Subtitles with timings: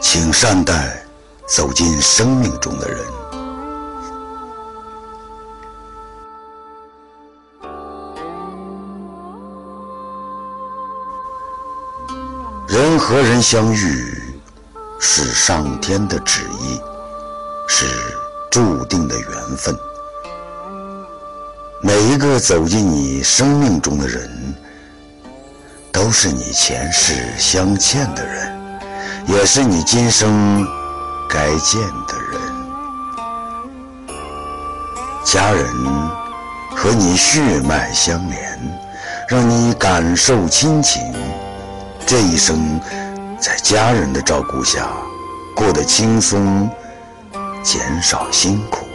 [0.00, 1.02] 请善待
[1.46, 2.98] 走进生命中的人。
[12.68, 14.22] 人和人相遇，
[15.00, 16.80] 是上天的旨意，
[17.68, 17.86] 是
[18.50, 19.74] 注定的缘分。
[21.82, 24.54] 每一个走进你生命中的人，
[25.92, 28.55] 都是你前世相欠的人，
[29.26, 30.64] 也是你今生
[31.28, 32.40] 该见的人。
[35.24, 35.66] 家人
[36.76, 38.78] 和你血脉相连，
[39.28, 41.02] 让你感受亲情。
[42.06, 42.80] 这一生，
[43.40, 44.88] 在家人的照顾下，
[45.56, 46.70] 过得轻松，
[47.64, 48.86] 减少辛苦。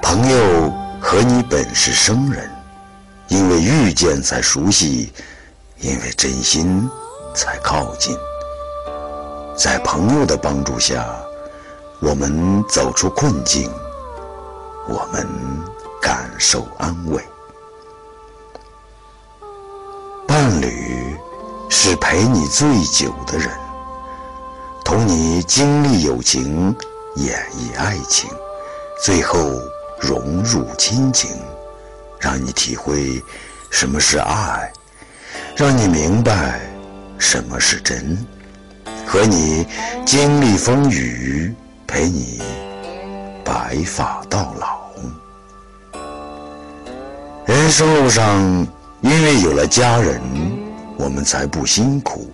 [0.00, 2.48] 朋友和你本是生人，
[3.26, 5.12] 因为遇见才熟悉，
[5.80, 6.88] 因为真心
[7.38, 8.18] 才靠近。
[9.56, 11.06] 在朋友的帮助下，
[12.00, 13.70] 我们走出困境，
[14.88, 15.24] 我们
[16.02, 17.22] 感受安慰。
[20.26, 21.16] 伴侣
[21.70, 23.48] 是陪你最久的人，
[24.84, 26.74] 同你经历友情，
[27.14, 28.28] 演绎爱情，
[29.00, 29.38] 最后
[30.00, 31.40] 融入亲情，
[32.18, 33.22] 让你体会
[33.70, 34.72] 什么是爱，
[35.56, 36.60] 让你明白
[37.18, 38.16] 什么是真，
[39.06, 39.66] 和你
[40.06, 41.54] 经历风雨，
[41.86, 42.40] 陪你
[43.44, 44.78] 白发到老。
[47.46, 48.66] 人生路上。
[49.00, 50.20] 因为有了家人，
[50.96, 52.28] 我们才不辛苦；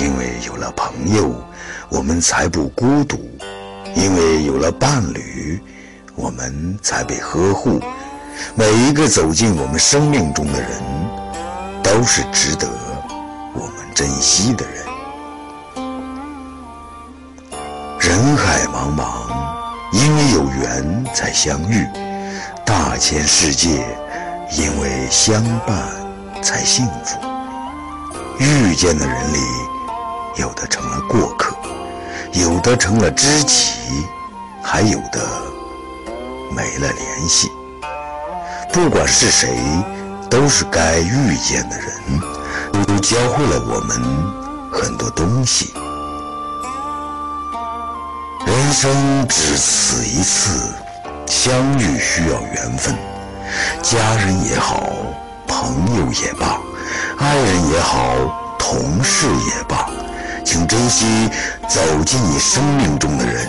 [0.00, 1.32] 因为有了朋友，
[1.88, 3.16] 我们才不孤独；
[3.94, 5.60] 因为有了伴侣，
[6.16, 7.80] 我们才被呵护。
[8.56, 10.70] 每一个走进我们生命中的人，
[11.84, 12.68] 都是值得
[13.58, 14.84] 我们珍惜的人。
[17.98, 19.28] 人海茫茫，
[19.92, 21.84] 因为有缘才相遇；
[22.64, 23.84] 大千世界。
[24.52, 25.76] 因为相伴
[26.40, 27.18] 才幸福，
[28.38, 29.38] 遇见的人里，
[30.36, 31.56] 有的成了过客，
[32.32, 34.06] 有的成了知己，
[34.62, 35.20] 还有的
[36.54, 37.50] 没了联系。
[38.72, 39.58] 不管是谁，
[40.30, 41.90] 都是该遇见的人，
[42.84, 44.00] 都教会了我们
[44.72, 45.72] 很多东西。
[48.46, 50.72] 人生只此一次，
[51.26, 52.94] 相遇需要缘分。
[53.82, 54.90] 家人也好，
[55.46, 56.60] 朋友也罢，
[57.18, 58.14] 爱人也好，
[58.58, 59.88] 同事也罢，
[60.44, 61.28] 请珍惜
[61.68, 63.48] 走进你生命中的人，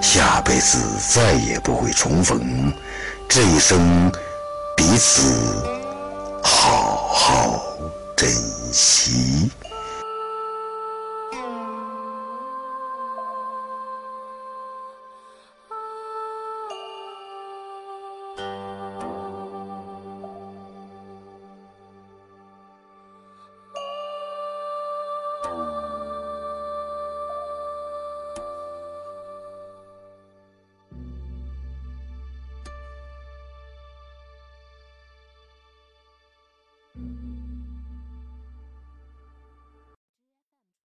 [0.00, 0.78] 下辈子
[1.08, 2.72] 再也不会重逢，
[3.28, 4.10] 这一生
[4.76, 5.32] 彼此
[6.42, 7.61] 好好。
[8.72, 9.50] 奇